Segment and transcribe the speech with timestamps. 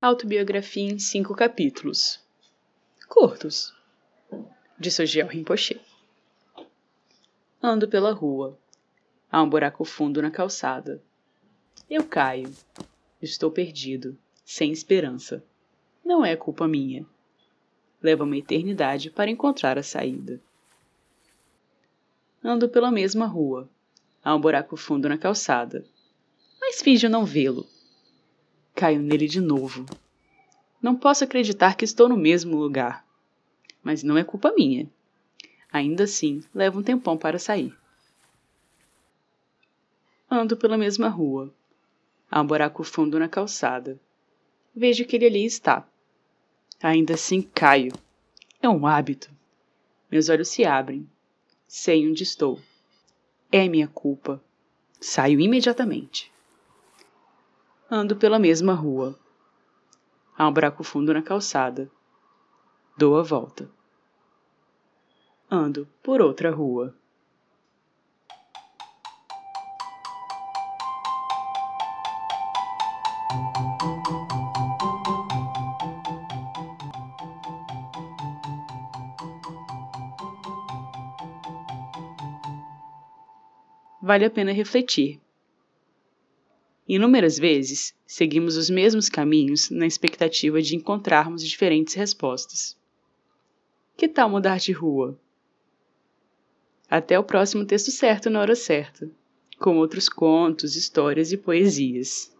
[0.00, 2.20] Autobiografia em cinco capítulos.
[3.08, 3.74] Curtos.
[4.78, 5.80] De Sogiel Rinpoche.
[7.62, 8.58] Ando pela rua.
[9.32, 11.02] Há um buraco fundo na calçada.
[11.88, 12.52] Eu caio.
[13.22, 15.42] Estou perdido, sem esperança.
[16.04, 17.06] Não é culpa minha.
[18.02, 20.38] Leva uma eternidade para encontrar a saída.
[22.44, 23.66] Ando pela mesma rua.
[24.22, 25.86] Há um buraco fundo na calçada.
[26.60, 27.66] Mas finjo não vê-lo.
[28.76, 29.86] Caio nele de novo.
[30.82, 33.06] Não posso acreditar que estou no mesmo lugar.
[33.82, 34.86] Mas não é culpa minha.
[35.72, 37.74] Ainda assim, leva um tempão para sair.
[40.30, 41.50] Ando pela mesma rua.
[42.30, 43.98] Há um buraco fundo na calçada.
[44.74, 45.88] Vejo que ele ali está.
[46.82, 47.94] Ainda assim caio.
[48.60, 49.30] É um hábito.
[50.10, 51.08] Meus olhos se abrem.
[51.66, 52.60] Sei onde estou.
[53.50, 54.38] É minha culpa.
[55.00, 56.30] Saio imediatamente.
[57.88, 59.16] Ando pela mesma rua.
[60.36, 61.88] Há um buraco fundo na calçada.
[62.98, 63.70] Dou a volta.
[65.48, 66.92] Ando por outra rua.
[84.02, 85.25] Vale a pena refletir.
[86.88, 92.76] Inúmeras vezes, seguimos os mesmos caminhos na expectativa de encontrarmos diferentes respostas.
[93.96, 95.18] Que tal mudar de rua?
[96.88, 99.10] Até o próximo texto certo na hora certa,
[99.58, 102.32] com outros contos, histórias e poesias.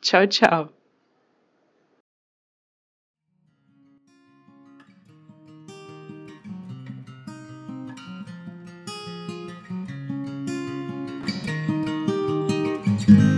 [0.00, 0.72] Tchau, tchau!
[13.06, 13.34] thank